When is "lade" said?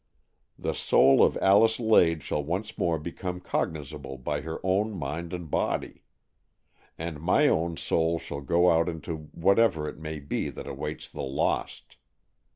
1.79-2.23